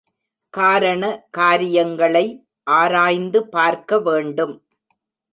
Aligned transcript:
காரண, 0.53 1.27
காரியங்களை 1.31 2.23
ஆராய்ந்து 2.63 3.47
பார்க்க 3.47 3.99
வேண்டும். 3.99 4.55